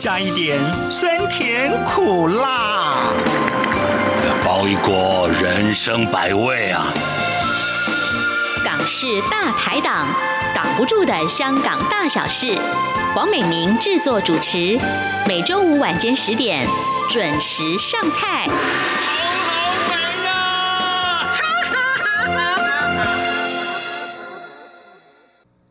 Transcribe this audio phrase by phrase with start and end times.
[0.00, 0.58] 加一点
[0.90, 3.12] 酸甜苦辣，
[4.42, 6.90] 包一锅人生百味啊！
[8.64, 10.06] 港式大排档，
[10.54, 12.58] 挡不住的香港大小事。
[13.14, 14.78] 黄美明制作主持，
[15.28, 16.66] 每周五晚间十点
[17.10, 18.48] 准时上菜。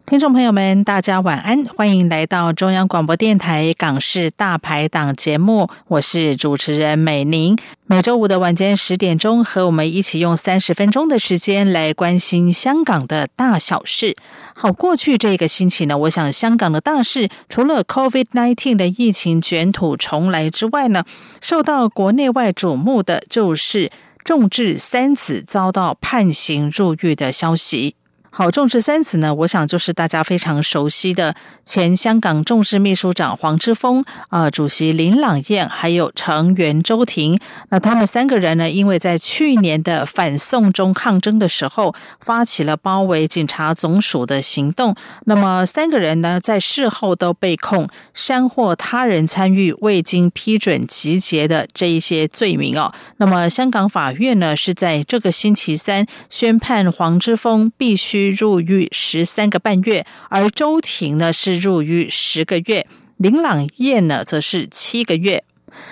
[0.09, 7.55] 听众朋友们，大家晚安，欢迎来到中央广播电台港式大排档节目，我是主持人美玲。
[7.86, 14.17] 每周五的晚间十点钟，和我们一起用三十分钟的时间来关心香港的大小事。
[14.55, 21.03] 好，过去这个星期呢，我想香港的大事，除了 COVID-19 的疫情卷土重来之外呢，
[21.39, 23.91] 受到国内外瞩目的就是
[24.23, 27.94] 众志三子遭到判刑入狱的消息。
[28.31, 31.35] 好，众志三子呢，我想就是大家非常熟悉的
[31.66, 37.39] 前香港众志秘书长黄之锋啊、主席林朗彦，还有成员周庭。
[37.69, 44.95] 那他们三个人呢，因为在去年的反送中抗争的时候，发起了包围警察总署的行动。
[45.25, 52.93] 那么三个人呢，在事后都被控煽惑他人参与未经批准集结的这一些罪名哦。
[53.17, 58.19] 那么香港法院呢，是在这个星期三宣判黄之锋必须。
[58.28, 62.86] 入狱十三个半月，而周婷呢是入狱十个月，
[63.17, 65.44] 林朗彦呢则是七个月。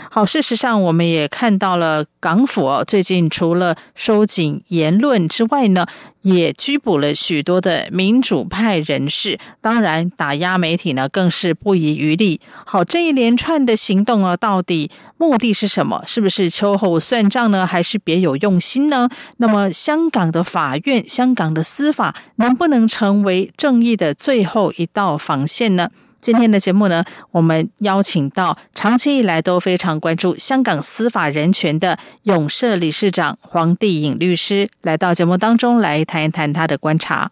[0.09, 5.86] 好，事实上我们也看到了港府哦，最近除了收紧言论之外呢，
[6.22, 12.39] 也拘捕了许多的民主派人士，当然打压媒体呢更是不遗余力。
[12.66, 16.03] 好，这一连串的行动啊，到底目的是什么？
[16.06, 17.66] 是不是秋后算账呢？
[17.66, 19.09] 还是别有用心呢？
[19.38, 25.90] 那么香港的法院、香港的司法能不能成为正义的最后一道防线呢？
[26.19, 37.31] 今天的节目呢，我们邀请到长期以来都非常关注香港司法人权的永社理事长黄帝颖律师来到节目当中来谈一谈他的观察。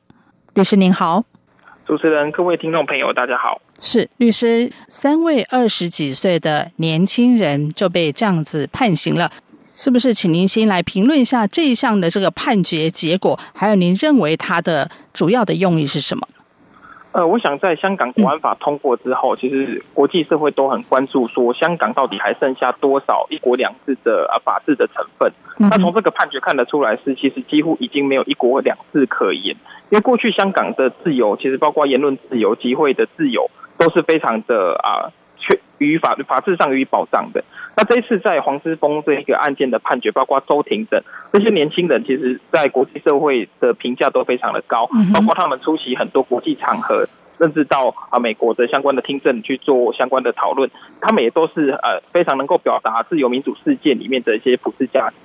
[0.54, 1.24] 律师您好，
[1.86, 3.62] 主持人、各位听众朋友，大家好。
[3.82, 9.30] 是律师，三位二十几岁的年轻人就被这样子判刑了，
[9.66, 10.14] 是不是？
[10.14, 16.26] 请您先来评论一下这一项的这个判决结果，还有您认为它的主要的用意是什么？
[17.16, 25.32] 呃，我想在香港国安法通过之后，其实国际社会都很关注，说香港到底还剩下多少一国两制的啊法治的成分。
[25.58, 29.56] 那从这个判决看得出来，是其实几乎已经没有一国两制可言，
[29.92, 35.08] 因为过去香港的自由，其实包括言论自由、集会的自由，都是非常的啊。
[35.78, 37.44] 于法法治上予以保障的。
[37.76, 41.02] 那这一次在黄之锋这一个案件的判决，包括周庭等
[41.34, 47.06] 这些年轻人，其实在国际社会的评价都非常的高，包括他们出席很多国际场合，
[47.38, 55.16] 甚至到啊美国的相关的听证去做相关的讨论，他们也都是呃非常能够表达自由民主世界里面的一些普世价值。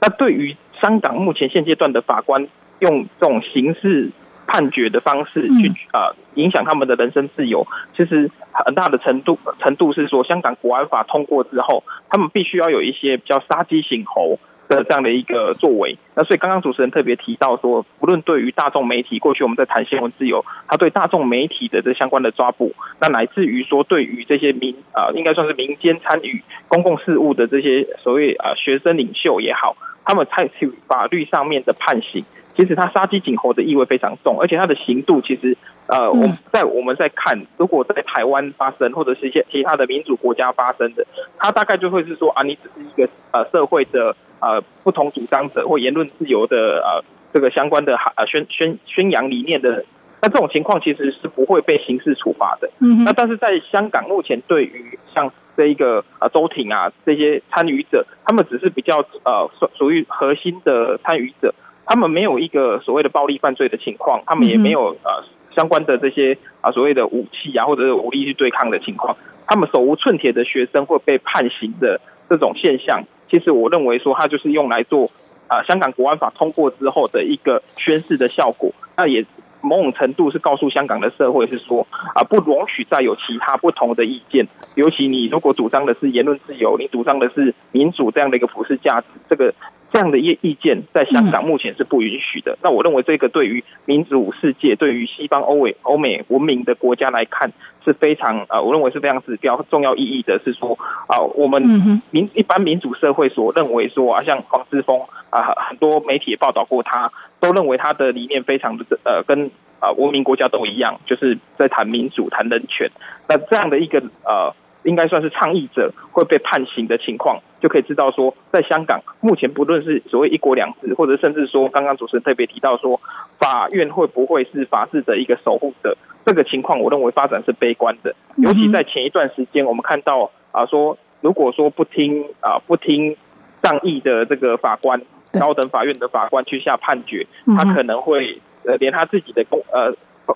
[0.00, 4.10] 那对于香港目前现阶段的法官用这种形式。
[4.48, 14.38] 判决的方式去啊影响他们的人身自由，其实很大的程度程度是说，香港国安法通过之后，他们必须要有一些比较杀鸡儆猴
[14.68, 15.98] 的这样的一个作为。
[16.14, 29.76] 那所以刚刚主持人特别提到说，不论对于大众媒体，过去我们在谈新闻自由，他对大众媒体的这相关的抓捕，那乃至于说对于这些民啊，应该算是民间参与公共事务的这些所谓啊学生领袖也好，
[30.06, 32.24] 他们采取法律上面的判刑。
[32.58, 41.06] 其实它杀鸡儆猴的意味非常重，而且它的刑度其实，呃，我在我们在看，如果在台湾发生，或者是一些其他的民主国家发生的，
[41.38, 49.84] 它大概就会是说啊，你只是一个呃社会的呃不同主张者或言论自由的呃这个相关的呃宣宣宣扬理念的人，
[50.20, 52.68] 那这种情况其实是不会被刑事处罚的。
[52.80, 61.54] 嗯，那但是在香港目前对于像这一个呃周庭啊这些参与者，他们只是比较呃属属于核心的参与者。
[61.88, 65.24] 他们没有一个所谓的暴力犯罪的情况，他们也没有呃
[65.56, 71.98] 相关的这些啊所谓的武器啊或者是武力去对抗的情况，他们手无寸铁的学生会被判刑的
[72.28, 75.10] 这种现象，其实我认为说它就是用来做
[75.48, 79.24] 啊香港国安法通过之后的一个宣示的效果，那也
[79.62, 84.46] 某种程度是告诉香港的社会是说啊不容许再有其他不同的意见，
[84.76, 89.54] 尤其你如果主张的是言论自由，你主张的是民主这样的一个普世价值，这个。
[89.90, 92.58] 这样的意意见在香港目前是不允许的。
[92.62, 97.52] 那我认为这个对于民主世界、对于西方欧美欧美文明的国家来看
[97.84, 100.38] 是非常呃，我认为是非常指标重要意义的。
[100.44, 101.62] 是说啊，我们
[102.10, 105.00] 民一般民主社会所认为说啊，像黄之锋
[105.30, 107.10] 啊，很多媒体也报道过他，
[107.40, 109.50] 都认为他的理念非常的呃，跟
[109.80, 112.90] 啊文明国家都一样，就是在谈民主、谈人权。
[113.26, 114.54] 那这样的一个呃。
[114.84, 123.00] 应该算是倡议者会被判刑的情况，就可以知道说，在香港目前不论是所谓一国两制，或者甚至说刚刚主持人特别提到说，
[123.38, 128.14] 法院会不会是法治的一个守护者，这个情况我认为发展是悲观的。
[128.36, 133.16] 尤其在前一段时间，我们看到啊，说如果说不听啊不听
[133.62, 135.02] 上议的这个法官，
[135.38, 137.26] 高等法院的法官去下判决，
[137.56, 139.92] 他可能会呃连他自己的公呃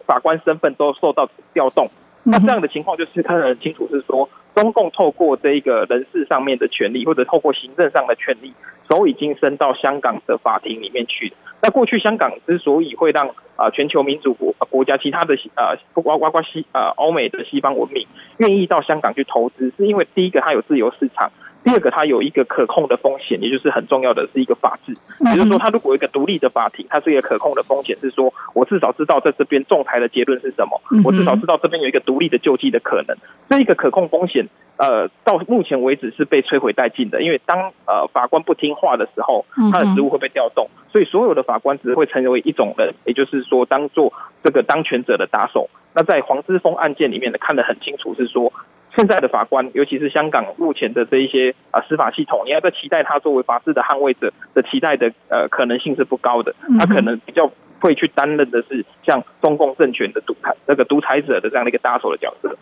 [0.06, 1.88] 法官身份都受到调动。
[2.24, 8.52] 那这样的情况就是看得很清楚，是说中共透过这一个人事上面的权利，或者透过行政上的权利，
[8.88, 11.32] 手已经伸到香港的法庭里面去。
[11.60, 18.06] 那过去香港之所以会让啊全球民主国国家其他的呃不包括西呃欧美的西方文明
[18.38, 21.30] 愿意到香港去投资，是因为第一个它有自由市场。
[21.64, 24.92] 第二个，它有一个可控的风险，也就是很重要的是一个法治。
[25.30, 33.16] 也就是说，它如果有一个独立的法庭，它是一个可控的风险，是说我至少知道在这边仲裁的结论是什么，我至少知道这边有一个独立的救济的可能。
[33.48, 37.22] 这一个可控风险，呃，到目前为止是被摧毁殆尽的。
[37.22, 44.12] 因为当呃法官不听话的时候，他的职务会被调动，所以所有的法官只会成为一种人，也就是说，当做
[44.42, 45.70] 这个当权者的打手。
[45.94, 48.52] 那在黄之锋案件里面呢，看得很清楚，是说。
[48.96, 57.50] 现在的法官，尤其是香港目前的这一些啊司法系统，你要在期待他作为法治的捍卫者的期待的呃可能性是不高的，他可能比较
[57.80, 62.56] 会去担任的是像中共政权的独裁那个独裁者的这样的一个搭手的角色。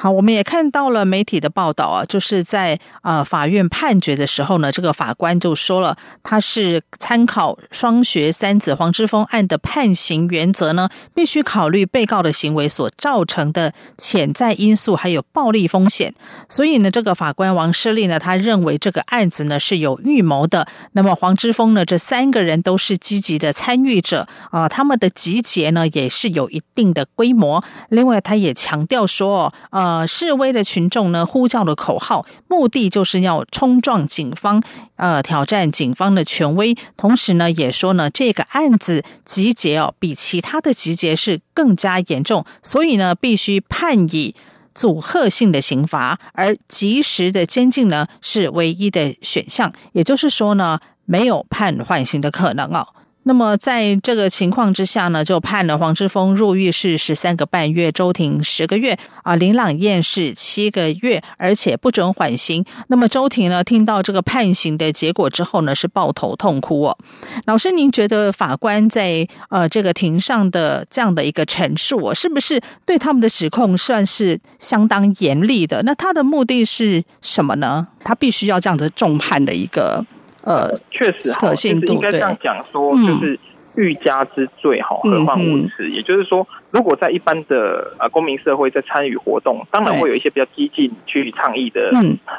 [0.00, 16.14] 好，我们也看到了媒体的报道啊，就是在呃法院判决的时候呢，这个法官就说了，他是参考双学三子黄之锋案的判刑原则呢，必须考虑被告的行为所造成的潜在因素，还有暴力风险。
[16.48, 20.68] 所以呢，这个法官王诗丽呢，他认为这个案子呢是有预谋的。
[20.92, 27.64] 那么黄之锋呢，这三个人都是积极的参与者啊，他们的集结呢也是有一定的规模。
[27.88, 29.87] 另外，他也强调说，呃。
[29.88, 34.62] 呃，示威的群众呢，呼叫的口号，目的就是要冲撞警方，
[34.96, 36.76] 呃，挑战警方的权威。
[36.94, 44.34] 同时呢，也说呢，这个案子集结哦，比其他的集结是更加严重，所以呢，必须判以
[44.74, 49.72] 阻吓性的刑罚，而及时的监禁呢，是唯一的选项。
[49.92, 52.88] 也就是说呢，没有判缓刑的可能哦。
[53.28, 62.64] 那么在这个情况之下呢，就判了黄之锋入狱是十三个半月，周庭十个月啊，林朗彦是七个月，而且不准缓刑。
[62.86, 66.96] 那么周庭呢，听到这个判刑的结果之后呢，是抱头痛哭哦。
[67.44, 75.82] 老师，您觉得法官在呃这个庭上的这样的一个陈述，哦，是不是对他们的指控算是相当严厉的？
[75.82, 77.88] 那他的目的是什么呢？
[78.02, 80.06] 他必须要这样子重判的一个。
[80.48, 83.38] 呃，确实可信度，应该这样讲说，就是
[83.76, 85.86] 欲加之罪，哈，何患无辞？
[85.90, 91.90] 也就是说，如果在一般的呃公民社会在参与活动，当然会有一些比较激进去倡议的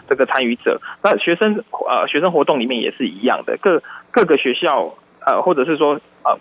[0.09, 0.81] 这个参与者。
[1.03, 6.35] 那学生呃学生活动里面也是一样的，各各个学校呃或者是说呃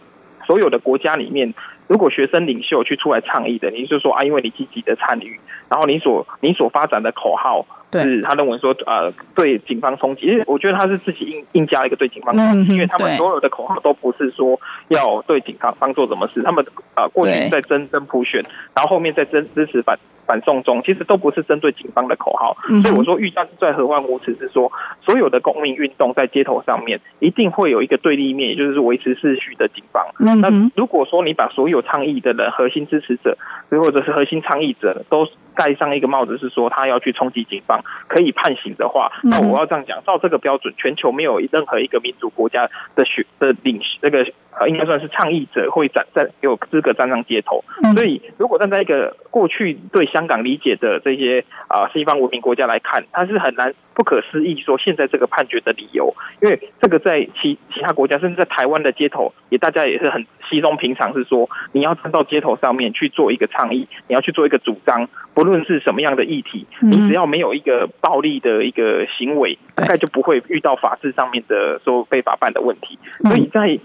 [0.46, 1.52] 所有的国家里面，
[1.86, 5.38] 如果学生领袖去出来倡议的，你就说啊，因为你积极的参与，
[5.68, 7.66] 然后你所你所发展的口号。
[7.92, 18.42] 是他认为说，呃，对警方冲击，因为我觉得他是自己硬硬加一个对警方冲击，因为他们所有的口号都不是说要对警方方做什么事，他们呃过去在争争普选，
[18.74, 24.70] 然后后面在争支持反反送中，其实都不是针对警方的口号，所以我说欲加之罪何患无辞，是说
[25.02, 30.04] 所有的公民运动在街头上面一定会有一个对立面，也就是维持秩序的警方。
[30.18, 33.38] 那如果说你把所有倡议的人、核心支持者，
[33.70, 35.26] 或者是核心倡议者都
[35.58, 44.24] 盖上一个帽子，是说他要去冲击警方，可以判刑的话，那我要这样讲，照这个标准，全球没有任何一个民主国家的学的领那个。
[44.60, 47.62] 呃，应该算是倡议者会站在有资格站上街头，
[47.94, 56.12] 所以如果站在一个过去对香港理解的这些啊西方文明国家来看，它是很难不可思议说现在这个判决的理由，
[56.42, 73.78] 因为这个在其其他国家，甚至在台湾的街头，也大家也是很其中平常，是说你要站到街头上面去做一个倡议，你要去做一个主张，不论是什么样的议题，你只要没有一个暴力的一个行为，大概就不会遇到法治上面的说被法办的问题，所以在。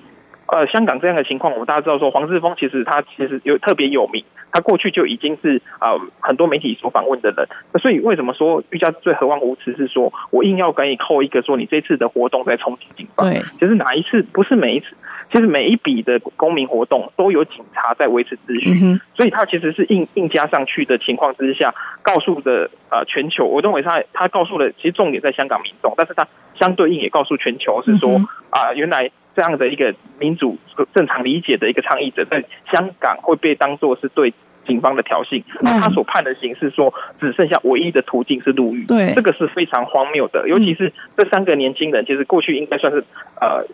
[0.53, 7.47] 呃，香港这样的情况，我们大家知道说，黄志峰其实他其实有特别有名，他过去就已经是啊、呃、很多媒体所访问的人。
[7.73, 9.75] 那所以为什么说欲加最何患无辞？
[9.75, 13.27] 是说我硬要给你扣一个说你这次的活动在冲击警方。
[13.27, 14.85] 对，其实哪一次不是每一次？
[15.31, 26.27] 其实每一笔的公民活动都有警察在维持秩序，嗯、所以他其实是硬硬加上去的情况之下，告诉的呃全球，我认为他他告诉了，其实重点在香港民众，但是他
[26.59, 28.17] 相对应也告诉全球是说
[28.51, 29.09] 啊、呃、原来。
[29.35, 30.57] 这样的一个民主
[30.93, 34.33] 正常理解的一个倡议者，在香港会被当做是对
[34.65, 40.47] 警方的挑衅，那他所判的刑是说只剩下唯一的途径是入狱，对，这个是非常荒谬的。
[40.47, 43.03] 尤其是这三个年轻人，其实过去应该算是
[43.41, 43.65] 呃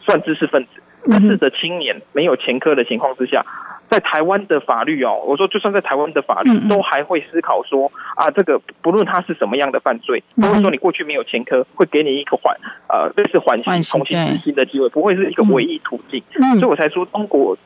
[0.00, 3.44] 算知识分子，但是的青年，没有前科的情况之下，
[3.88, 12.56] 在台湾的法律哦，我说就算在台湾的法律，都还会思考说啊，这个不论他是什么样的犯罪，都会说你过去没有前科，会给你一个缓
[12.88, 16.22] 呃类似缓刑、重新执行的机会，不会是一个唯一途径，
[16.58, 17.56] 所以我才说中国。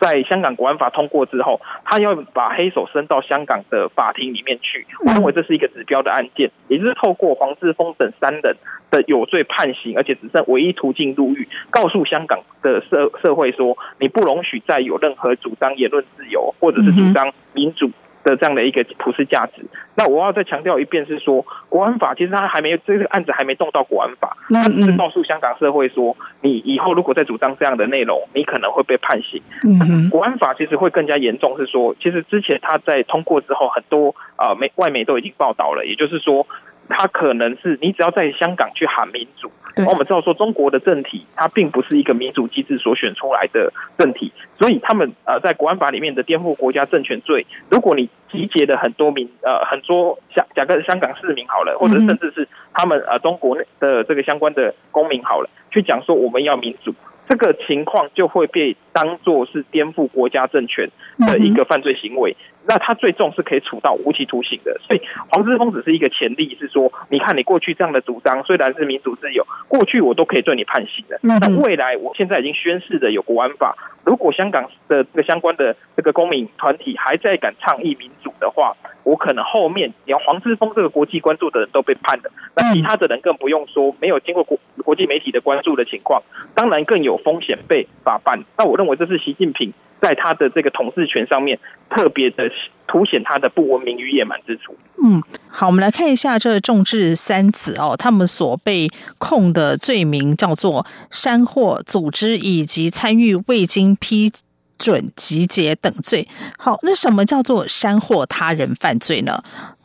[0.00, 4.86] 在香港国安法通过之后，他要把黑手伸到香港的法庭里面去。
[5.06, 8.56] 我认为这是一个指标的案件，也就是透过黄志峰等三人
[8.90, 17.90] 的有罪判刑，而且只剩唯一途径入狱，告诉香港的社社会说，你不容许再有任何主张言论自由，或者是主张民主。
[18.24, 19.64] 的这样的一个普世价值，
[19.94, 29.42] 那我要再强调一遍，是说国安法其实它还没有这个案子还没动到国安法，它只是告诉香港社会说，你以后如果再主张这样的内容，你可能会被判刑。
[29.64, 36.46] 嗯，国安法其实会更加严重，是说其实之前它在通过之后，很多呃媒外媒都已经报道了，也就是说。
[36.92, 39.50] 它可能是你只要在香港去喊民主，
[39.88, 56.94] 我们知道说中国的政体它并不是一个民主机制所选出来的政体，所以他们呃在国安法里面的颠覆国家政权罪，如果你集结了很多民呃很多香假设香港市民好了，或者甚至是他们呃中国的这个相关的公民好了，去讲说我们要民主。
[57.28, 60.90] 这个情况就会被当作是颠覆国家政权
[61.26, 64.78] 的一个犯罪行为，那他最重是可以处到无期徒刑的。
[64.86, 71.18] 所以黄之锋只是一个前例，是说，你看你过去这样的主张虽然是民主自由，过去我都可以对你判刑的。
[71.22, 86.22] 那未来我现在已经宣誓的有国安法，如果香港的这个相关的这个公民团体还在敢倡议民主的话，我可能后面连黄之锋这个国际关注的人都被判了，那其他的人更不用说，没有经过国国际媒体的关注的情况，
[86.54, 88.42] 当然更有风险被法办。
[88.56, 92.50] 那我认为这是习近平在他的这个统治权上面特别的
[92.92, 94.76] 凸显他的不文明与野蛮之处。
[95.02, 104.30] 嗯，好，我们来看一下这众志三子哦，他们所被控的罪名叫做煽惑、组织以及参与未经批
[104.76, 106.28] 准集结等罪。
[106.58, 109.42] 好，那什么叫做煽惑他人犯罪呢？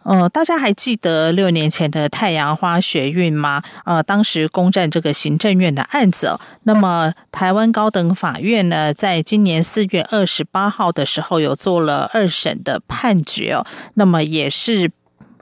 [0.07, 3.61] 呃，大家还记得六年前的太阳花学运吗？
[3.83, 6.39] 呃，当时攻占这个行政院的案子哦。
[6.63, 13.67] 那么，台湾高等法院呢，在今年四月二十八号的时候，有做了二审的判决哦。
[13.95, 14.89] 那么也是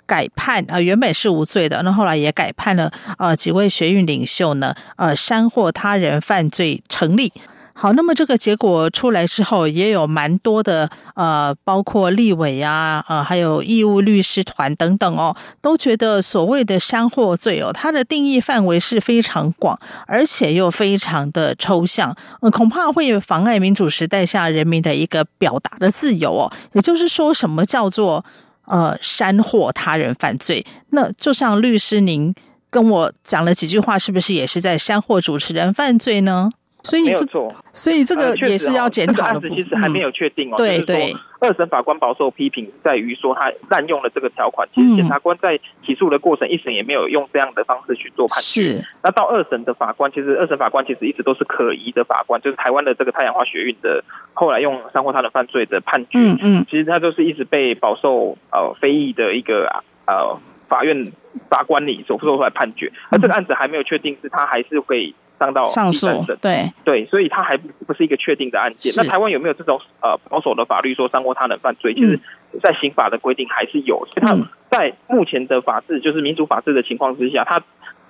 [0.08, 2.92] 改判啊，呃，原本是无罪的，那后来也改判了。
[3.20, 7.32] 呃，几位学运领袖呢，呃，煽惑他人犯罪成立。
[7.78, 19.78] 好，那么这个结果出来之后，也有蛮多的呃，包括立委啊，呃，还有义务律师团等等哦，都觉得所谓的煽惑罪哦，它的定义范围是非常广，
[20.08, 26.50] 而且又非常的抽象，呃，恐怕会妨碍民主时代下人民的一个表达的自由哦。
[26.72, 28.24] 也就是说，什么叫做
[28.68, 30.66] 呃煽惑他人犯罪？
[30.92, 32.34] 那就像律师您
[32.70, 36.52] 跟我讲了几句话，是不是也是在煽惑主持人犯罪呢？
[36.86, 39.18] 所以没有错，所以这个也是要检讨的。
[39.18, 40.56] 这个案子其实还没有确定哦。
[40.56, 41.16] 对对。
[41.40, 44.68] 二审法官饱受批评，在于说他滥用了这个条款。
[44.74, 48.62] 其实检察官在起诉的过程，一审也没有用这样的方式去做判决。
[48.62, 48.86] 是。
[49.04, 56.20] 那到二审的法官，其实二审法官其实一直都是可疑的法官，就是台湾的这个太阳花学运的后来用煽惑他的犯罪的判决。
[56.20, 56.66] 嗯嗯。
[56.70, 61.12] 其实他都是一直被饱受呃非议的一个呃法院
[61.50, 62.92] 法官里所做出来判决。
[63.10, 65.14] 而这个案子还没有确定，是他还是会。
[65.40, 66.08] 上到上诉，
[66.42, 68.94] 对对，所以它还不是一个确定的案件。
[68.98, 71.94] 那台湾有没有这种呃保守的法律说伤过他人犯罪？
[71.94, 72.20] 其实，
[72.62, 74.06] 在刑法的规定还是有。
[74.08, 74.38] 所以他
[74.70, 77.62] 在目前的法治，就是民主法治的情况之下，它。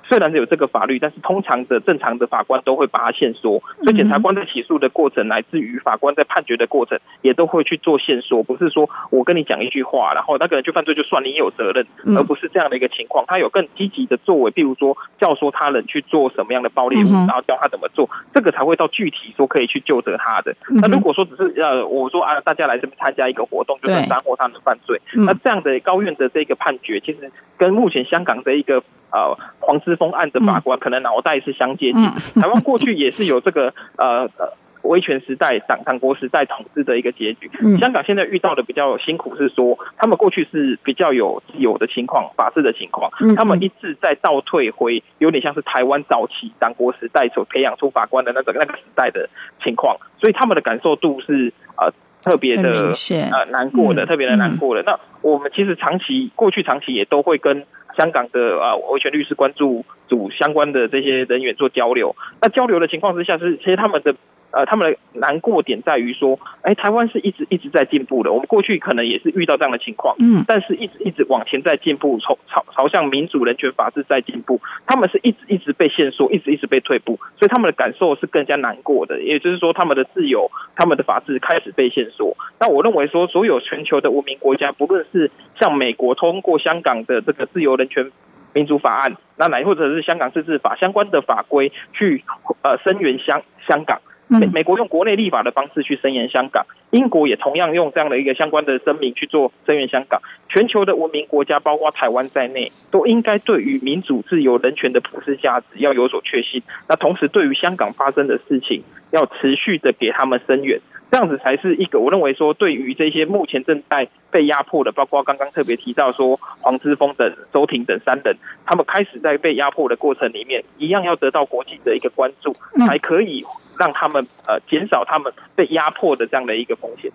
[0.08, 13.26] 虽然是有这个法律，但是通常的正常的法官都会把它限缩，所以检察官在起诉的过程，乃至于法官在判决的过程，也都会去做限缩，不是说我跟你讲一句话，然后那个人就犯罪就算你有责任，而不是这样的一个情况。
[13.28, 20.56] 他有更积极的作为，譬如说教唆他人去做什么样的暴力，然后教他怎么做，这个才会到具体说可以去救责他的。
[20.70, 28.84] 那如果说只是呃，我说啊，大家来这边参加一个活动，就是煽惑他人犯罪，那这样的高院的这个判决，其实跟目前香港的一个。
[29.12, 32.04] 呃，黄之锋案的法官可能脑袋是相接近。
[32.42, 37.50] 台湾过去也是有这个 呃呃威权时代党党国时代统治的一个结局。
[37.80, 49.28] 香港现在遇到的比较辛苦是说，他们过去是比较有自由的情况，法治的情况，他们一直在倒退回有点像是台湾早期党国时代所培养出法官的那个那个时代的
[49.64, 52.94] 情况，所以他们的感受度是呃特别的
[53.32, 54.84] 呃难过的，特别的难过的。
[54.84, 57.66] 那我们其实长期过去长期也都会跟。
[57.98, 64.16] 香港的啊维权律师关注组相关的这些人员做交流，那交流的情况之下是，其实他们的
[64.56, 68.32] 呃，他们的难过点在于说，哎，台湾是一直一直在进步的。
[68.32, 74.62] 我们过去可能也是遇到这样的情况，嗯，但是一直一直往前在进步，朝朝朝向民主、人权、法治在进步。
[74.88, 79.22] 他们是一直一直被限缩，一直一直被退步，所以他们的感受是更加难过的。
[79.22, 82.38] 也就是说，他们的自由、他们的法治开始被限缩。
[82.58, 88.10] 那我认为说，所有全球的文明国家，不论是像美国通过香港的这个自由、人权、
[88.54, 92.24] 民主法案，那乃或者是香港自治法相关的法规，去
[92.62, 94.00] 呃声援香香港。
[94.28, 100.22] 美美国用国内立法的方式去声援香港，英国也同样用这样的一个相关的声明去做声援香港。
[100.50, 106.64] 全球的文明国家，包括台湾在内，都应该对于民主、自由、人权的普世价值要有所确信。
[106.90, 110.80] 那同时，对于香港发生的事情，要持续的给他们声援。
[111.12, 118.36] 这样子才是一个我认为说，对于这些目前正在被压迫的，包括刚刚特别提到说黄之锋等、周庭等三人，
[118.66, 122.54] 他们开始在被压迫的过程里面，一样要得到国际的一个关注，
[122.86, 123.46] 才可以
[123.80, 127.12] 让他们呃减少他们被压迫的这样的一个风险。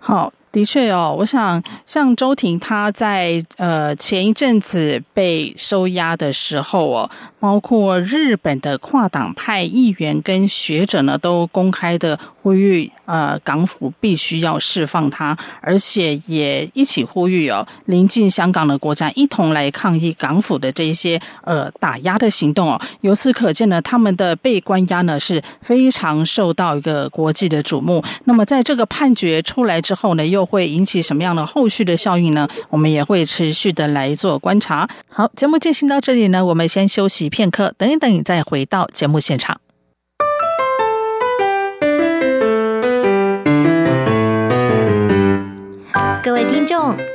[0.00, 0.32] 好。
[0.52, 7.10] 的确哦，我想像周庭他在呃前一阵子被收押的时候哦，
[7.40, 22.80] 包括日本的跨党派议员跟学者呢，都公开的呼吁呃港府必须要释放他，而且也一起呼吁哦临近香港的国家一同来抗议港府的这一些呃打压的行动哦。
[23.02, 28.02] 由此可见呢，他们的被关押呢是非常受到一个国际的瞩目。
[28.24, 32.48] 那么在这个判决出来之后呢，又会引起什么样的后续的效应呢？
[32.68, 34.88] 我们也会持续的来做观察。
[35.08, 39.60] 好，节目进行到这里呢，我们先休息片刻，等一等再回到节目现场。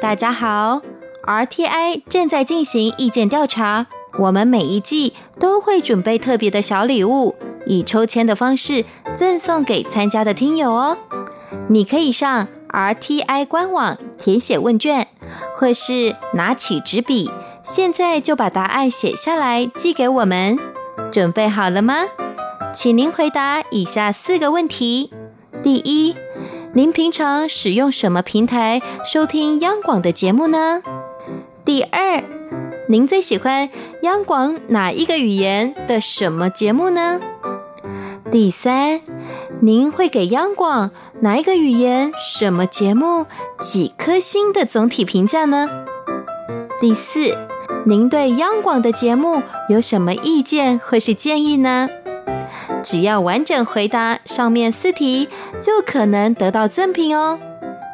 [0.07, 0.81] 大家好
[1.25, 3.87] ，RTI 正在进行意见调查，
[4.17, 7.35] 我们每一季都会准备特别的小礼物，
[7.65, 8.85] 以抽签的方式
[9.17, 10.97] 赠送给参加的听友哦。
[11.67, 15.09] 你可以上 RTI 官网填写问卷，
[15.57, 17.29] 或是拿起纸笔，
[17.61, 20.57] 现在就把答案写下来寄给我们。
[21.11, 22.05] 准备好了吗？
[22.73, 25.11] 请您回答以下四个问题：
[25.61, 26.15] 第一，
[26.77, 30.83] 您平常使用什么平台收听央广的节目呢？
[31.65, 32.23] 第二，
[32.87, 33.71] 您最喜欢
[34.03, 37.19] 央广哪一个语言的什么节目呢？
[38.29, 39.01] 第三，
[39.59, 43.25] 您会给央广哪一个语言、什么节目
[43.59, 45.67] 几颗星的总体评价呢？
[46.79, 47.35] 第四，
[47.87, 51.89] 您对央广的节目有什么意见或是建议呢？
[52.83, 55.27] 只要完整回答上面四题，
[55.61, 57.39] 就可能得到赠品哦。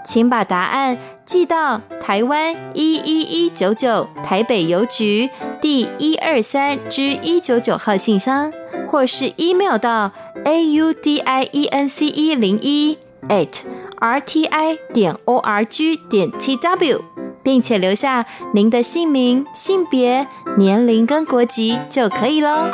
[0.05, 5.29] 请把答案寄到台湾一一一九九台北邮局
[5.61, 8.51] 第一二三之一九九号信箱，
[8.85, 10.11] 或是 email 到
[10.43, 12.97] a u d i e n c e 零一
[13.29, 13.61] at
[13.99, 17.01] r t i 点 o r g 点 t w，
[17.41, 22.69] 并且留下您的姓名、性别、年龄跟国籍就可以喽。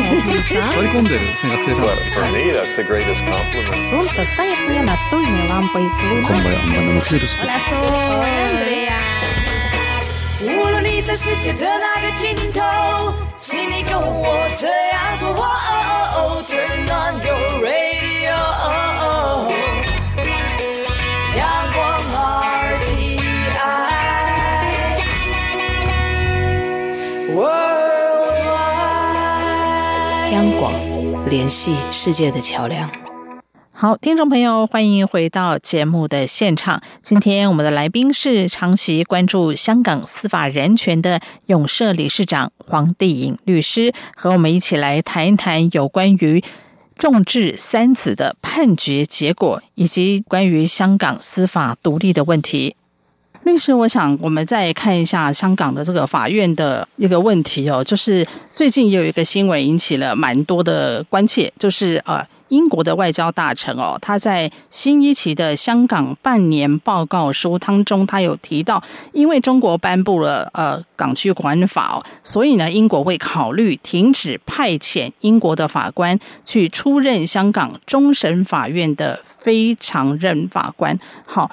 [10.41, 15.27] 无论你在世界的哪个尽头，请你跟我这样做。
[16.49, 18.12] Turn on your radio，
[31.34, 32.88] 联系世界的桥梁。
[33.72, 36.80] 好，听众朋友，欢迎回到节目的现场。
[37.02, 46.40] 今天我们的来宾是长期关注香港司法人权的永社理事长黄帝颖律师，和我们一起来谈一谈有关于
[46.94, 52.76] 众志三子的判决结果，以及关于香港司法独立的问题。
[53.44, 80.98] 律师，我想我们再看一下香港的这个法院的一个问题哦，就是最近也有一个新闻引起了蛮多的关切，就是呃，英国的外交大臣哦，他在新一期的香港半年报告书当中，他有提到，因为中国颁布了呃港区管法，所以呢，英国会考虑停止派遣英国的法官去出任香港终审法院的非常任法官。
[81.26, 81.50] 好。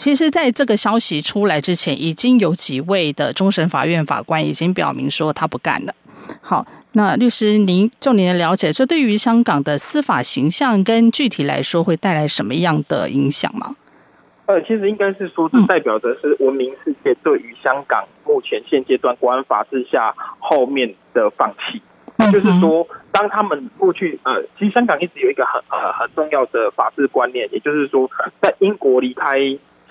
[0.00, 5.94] 其实，在这个消息出来之前，已经有几位的终审法院法官已经表明说他不干了。
[6.40, 13.76] 好，那律师，您就您的了解，这对于香港的司法形象跟具体来说会带来什么样的影响吗？
[14.46, 21.82] 呃，其实应该是说，这代表的是文明世界对于香港目前现阶段国安法之下后面的放弃。
[22.32, 28.10] 就是说，当他们过去呃，其实香港一直有一个很呃很重要的法治观念，也就是说，
[28.40, 29.38] 在英国离开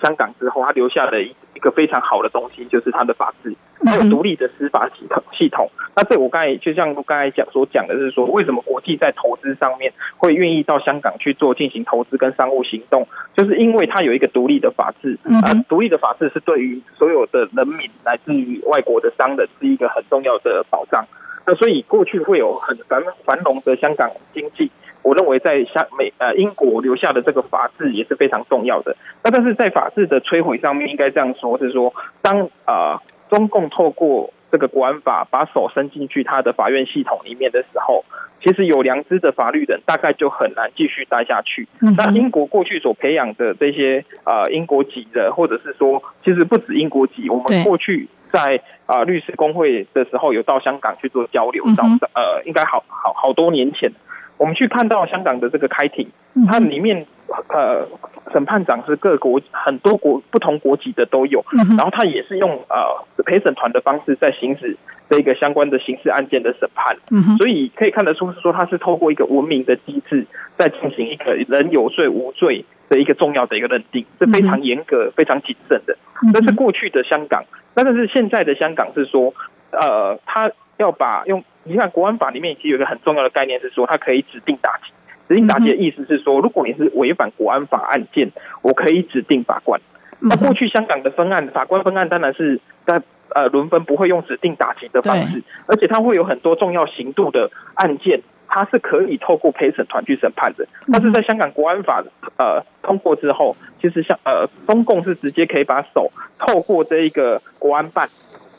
[0.02, 5.68] 香港之后，他留下的一一个非常好的东西，就是他的法治，还有独立的司法系统系统。
[5.94, 21.04] 那这我刚才就像我刚才讲所讲的是说，为什么国际在投资上面会愿意到香港去做进行投资跟商务行动，就是因为它有一个独立的法治，啊，独立的法治是对于所有的人民，来自于外国的商人，是一个很重要的保障。
[21.46, 24.70] 那所以过去会有很繁繁荣的香港经济，
[25.02, 28.96] 我认为在香美呃英国留下的这个法治也是非常重要的。
[29.24, 38.04] 那但是在法治的摧毁上面，应该这样说，是说当呃中共透过这个国安法把手伸进去他的法院系统里面的时候，
[38.42, 41.68] 其实有良知的法律人大概就很难继续待下去。
[41.96, 48.08] 那英国过去所培养的这些呃英国籍的，或者是说其实不止英国籍，我们过去。
[48.32, 51.82] 在啊，律师工会的时候有到香港去做交流，到
[52.14, 53.90] 呃，应该好好好多年前，
[54.36, 56.08] 我们去看到香港的这个开庭，
[56.46, 57.04] 它里面
[57.48, 57.86] 呃，
[58.32, 61.44] 审判长是各国很多国不同国籍的都有，
[61.76, 64.76] 然后他也是用呃陪审团的方式在行使
[65.08, 66.96] 这个相关的刑事案件的审判，
[67.38, 75.96] 所以可以看得出是说他是透过一个文明的机制在进行一个人有罪无罪的一个重要的一个认定，是非常严格、非常谨慎的。
[76.34, 77.44] 但是过去的香港。
[77.74, 79.32] 那但是现在的香港是说，
[79.70, 84.92] 呃，他要把用，你看国安法里面其实有一个很重要的概念是说，他可以指定打击。
[85.30, 89.80] 指定打击的意思是说，如果你是违反国安法案件，我可以指定法官。
[90.18, 93.00] 那过去香港的分案，法官分案当然是在
[93.32, 98.20] 呃轮分，不会用指定打击的方式，而且它会有很多重要刑度的案件。
[98.48, 102.02] 它是可以透过陪审团去审判的，但是在香港国安法
[102.36, 108.08] 呃通过之后，其实像呃中共是直接可以把手透过这一个国安办，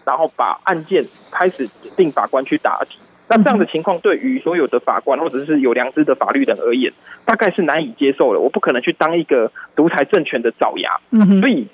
[0.06, 1.04] 然后把案件
[1.34, 2.96] 开始指定法官去打击。
[3.32, 6.92] 那这样的情况对于所有的法官或者是有良知的法律人而言，
[7.26, 8.40] 大概是难以接受的。
[8.40, 11.00] 我不可能去当一个独裁政权的爪牙。
[11.40, 11.68] 所以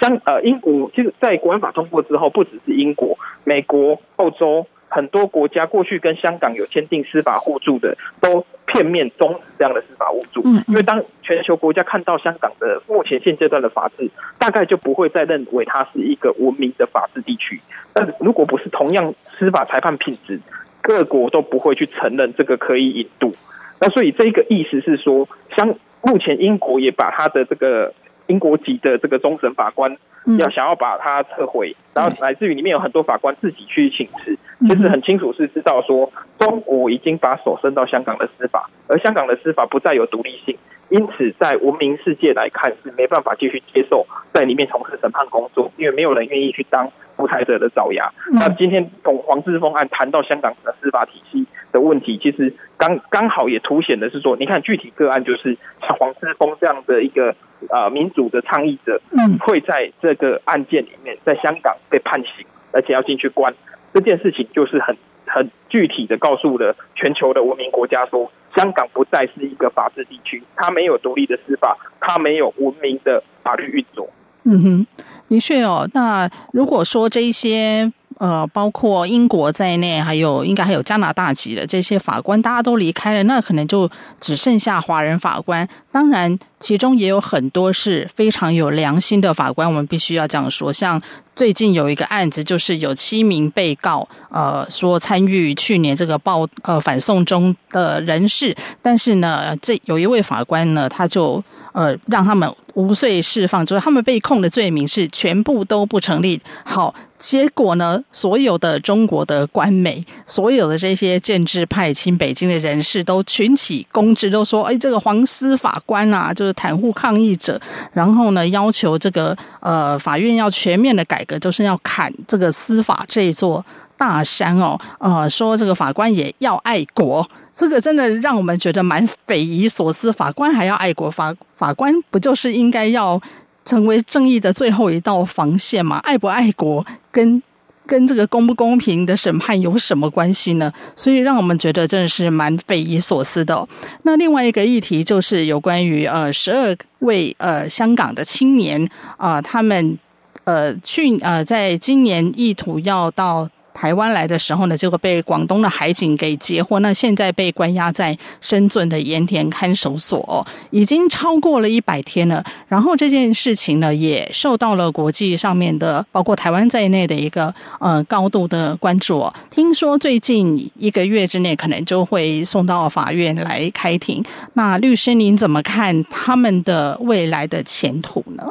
[0.00, 4.66] 香呃英国其实，在国安法通过之后，不只是英国、美国、澳洲。
[4.86, 10.40] 很多国家过去跟香港有签订司法互助的，都片面终止这样的司法互助。
[10.68, 17.60] 因为当全球国家看到香港的目前现阶段的法治，大概就不会再认为它是一个文明的法治地区。
[17.92, 20.38] 但如果不是同样司法裁判品质，
[20.84, 23.32] 各国都不会去承认这个可以引渡。
[23.80, 27.92] 那所以这个意思是说，像目前英国也把他的这个
[28.28, 29.96] 英国籍的这个终审法官。
[30.38, 34.34] 要想要把他撤回，然后乃至于里面有很多法官自己去请辞，
[34.66, 40.56] 其实很清楚是知道说，中国已经把手伸到香港的司法，而香港的司法不再有独立性，
[40.90, 48.10] 因此在文明世界来看是没办法继续接受在里面从事审判工作，因为没有人愿意去当独裁者的爪牙。
[48.32, 57.34] 那今天从黄之锋案谈到香港的司法体系的问题，其实刚刚好也凸显的是说，你看具体个案就是像黄之锋这样的一个。
[57.70, 63.54] 呃，民主的倡议者，嗯，会在这个案件里面，在香港被判刑，而且要进去关。
[63.94, 64.94] 这件事情就是很
[65.24, 74.08] 很具体的告诉了全球的文明国家说，香港不再是一个法治地区，它没有独立的司法，它没有文明的法律运作。
[74.44, 74.86] 嗯哼，
[75.28, 75.88] 的确哦。
[75.94, 77.92] 那如果说这一些。
[78.18, 85.68] 呃，包括英国在内，还有应该还有加拿大籍的这些法官，大家都离开了，那可能就只剩下华人法官。
[85.90, 90.72] 当然，其中也有很多是非常有良心的法官，我们必须要这样说。
[90.72, 91.00] 像
[91.34, 106.40] 最近有一个案子，就是有七名被告，呃，说参与去年这个暴呃反送中的人士，但是呢，这有一位法官呢，他就呃让他们无罪释放，就是他们被控的罪名是全部都不成立。
[106.64, 106.94] 好。
[107.26, 117.58] 结果呢，所有的中国的官媒，所有的这些建制派亲北京的人士都群起攻之，都说：“哎，这个黄丝法官啊，就是袒护抗议者，
[117.94, 123.64] 然后呢，要求这个呃法院要全面的改革，就是要砍这个司法这座
[123.96, 130.12] 大山哦。”呃，说这个法官也要爱国，这个真的让我们觉得蛮匪夷所思。
[130.12, 133.18] 法官还要爱国，法法官不就是应该要？
[133.64, 135.98] 成为正义的最后一道防线嘛？
[135.98, 137.42] 爱不爱国跟
[137.86, 140.72] 跟这个公不公平的审判有什么关系呢？
[140.96, 143.68] 所以让我们觉得真的是蛮匪夷所思的。
[144.04, 149.98] 那另外一个议题就是有关于呃十二位呃香港的青年啊，他们
[150.44, 162.42] 呃去呃在今年意图要到台湾来的时候呢，结果被广东的海警给截获，那现在被关押在深圳的盐田看守所，已经超过了一百天了。
[162.68, 169.28] 然后这件事情呢，也受到了国际上面的，包括台湾在内的一个呃高度的关注。
[169.50, 174.24] 听说最近一个月之内，可能就会送到法院来开庭。
[174.52, 178.46] 那律师您怎么看他们的未来的前途呢？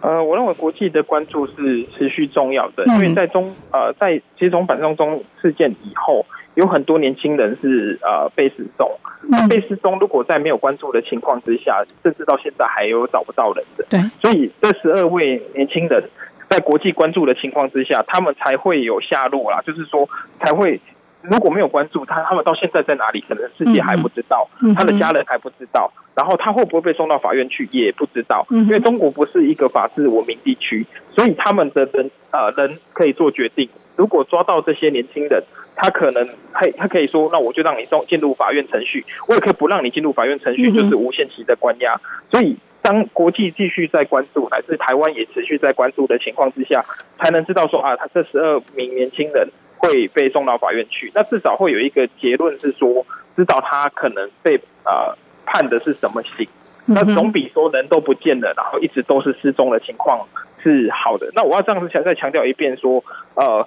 [0.00, 8.90] 呃，我认为国际的关注是持续重要的，因为在中呃，在其实从反送中事件以后，有很多年轻人是呃被失踪。
[9.28, 13.84] 那被失踪，如果在没有关注的情况之下，甚至到现在还有找不到人的。
[13.90, 16.02] 对，所以这十二位年轻人
[16.48, 20.08] 在国际关注的情况之下，他们才会有下落啦，就是说
[20.38, 20.80] 才会。
[21.22, 23.20] 如果没有关注他，他们到现在在哪里？
[23.28, 25.92] 可能世界还不知道，他的家人还不知道。
[26.14, 28.46] 然后他会不会被送到法院去，也不知道。
[28.50, 33.68] 因为中国不是一个法治文明地区，所以他们的人呃人可以做决定。
[33.96, 35.42] 如果抓到这些年轻人，
[35.76, 41.98] 他可能他他可以说，那我就让你送进入法院程序，我也可以不让你进入法院程序，就是无限期的关押。
[42.30, 46.84] 所以当国际继续在关注，乃至台湾也持续在关注的情况之下，
[47.18, 49.48] 才能知道说啊，他这十二名年轻人。
[49.80, 55.16] 会被送到法院去，那至少会有一个结论是说，知道他可能被呃
[55.46, 56.46] 判的是什么刑，
[56.84, 60.28] 那总比说人都不见了，然后一直都是失踪的情况
[60.62, 61.30] 是好的。
[61.34, 63.02] 那我要这样子强再强调一遍说，
[63.34, 63.66] 呃，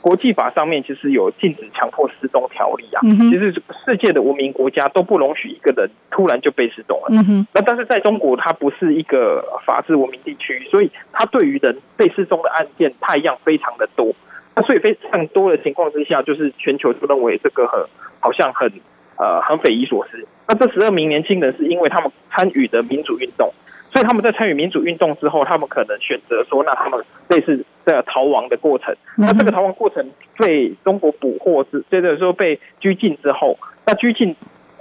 [0.00, 3.52] 国际法上面其实有禁止强迫失踪条例啊，其实
[3.84, 7.08] 世界的文明国家都不容许一个人突然就被失踪了。
[7.52, 14.14] 那但是在中国，它不是一个法治文明地区，所以它对于人被失踪的案件态样非常的多。
[14.60, 17.82] 那所以非常多的情况之下，就是全球就认为这个很
[18.20, 18.70] 好像很
[19.16, 20.26] 呃很匪夷所思。
[20.46, 23.50] 那这十二名年轻人是因为他们参与的民主运动，
[23.90, 28.94] 所以他们在参与民主运动之后，他们可能选择说，那他们类似这逃亡的过程。
[29.16, 34.36] 那这个逃亡过程被中国捕获之，接着说被拘禁之后，那拘禁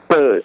[0.10, 0.44] 的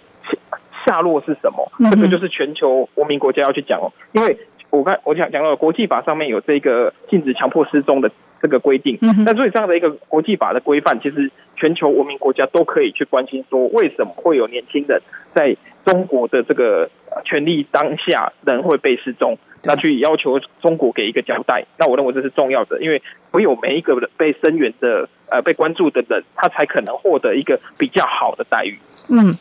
[0.85, 1.69] 下落是什么？
[1.91, 4.37] 这个就是全球文明国家要去讲哦，因为
[4.69, 8.09] 我刚我讲讲到国际法上面有这个禁止强迫失踪的。
[8.41, 15.01] 这个规定，那所以这样的一个国际法的规范，其实全球文明国家都可以去关心，说为什么会有年轻人
[15.33, 16.89] 在中国的这个
[17.23, 21.65] 权利当下人会被失踪，那去要求中国给一个交代。
[21.77, 28.77] 那我认为这是重要的，因为唯有每一个被声援的呃被关注的人，他才可能获得一个比较好的待遇。
[29.09, 29.35] 嗯。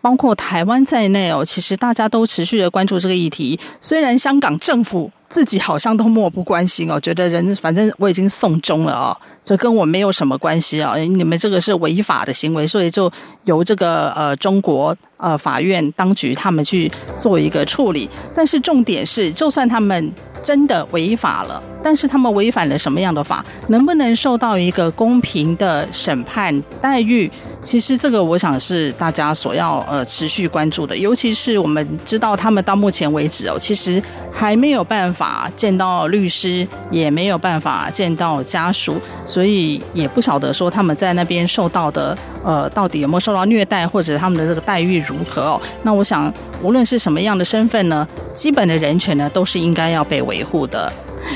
[0.00, 3.58] 包括台湾在内哦，其实大家都持续的关注这个议题。
[3.80, 9.10] 虽然香港政府自己好像都漠不关心哦，觉得人反正我已经送终了哦，
[9.42, 10.94] 这跟我没有什么关系啊。
[10.94, 13.10] 你们这个是违法的行为，所以就
[13.42, 18.08] 由这个呃中国呃法院当局他们去做一个处理。
[18.32, 23.44] 但是重点是，就算他们真的违法了，但是他们违反了什么样的法？
[23.70, 27.28] 能不能受到一个公平的审判待遇？
[27.60, 35.23] 其实这个我想是大家所要呃持续关注的，尤其是我们知道他们到目前为止哦，其实还没有办法
[35.56, 45.60] 见到律师，也没有办法见到家属，所以也不晓得说他们在那边受到的呃到底有没有受到虐待，或者他们的这个待遇如何哦。
[45.82, 46.32] 那我想
[46.62, 50.92] 无论是什么样的身份呢，基本的人权呢都是应该要被维护的。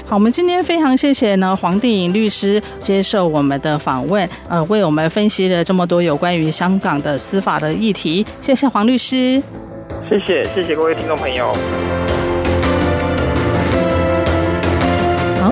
[0.06, 8.24] 好，我们今天非常谢谢呢黄定颖律师接受我们的访问，呃，为我们分析了这么多有关于香港的司法的议题。
[8.40, 9.42] 谢谢黄律师，
[10.08, 11.56] 谢谢谢谢各位听众朋友。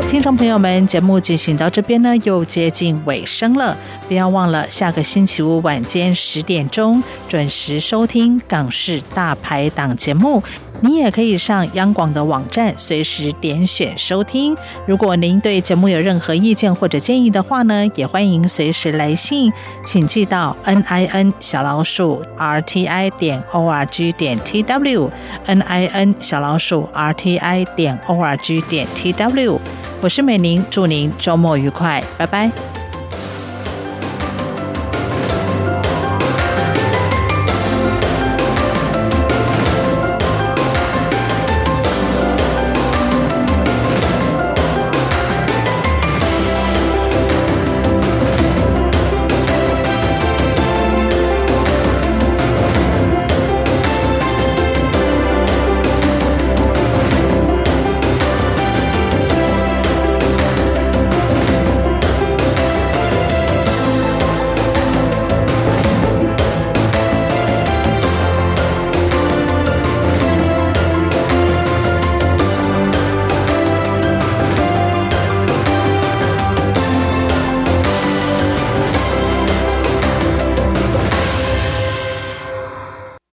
[0.08, 10.42] 听众朋友们，节目进行到这边呢，又接近尾声了，不要忘了下个星期五晚间十点钟准时收听《港式大排档》节目。
[10.80, 14.56] 你也可以上央广的网站，随时点选收听。
[14.86, 19.52] 如果您对节目有任何意见或者建议的话呢，也欢迎随时来信，
[19.84, 25.10] 请寄到 n i n 小老鼠 r t i 点 o r g 点 t w
[25.46, 29.60] n i n 小老鼠 r t i 点 o r g 点 t w。
[30.02, 32.75] 我是美玲，祝您周末愉快，拜拜。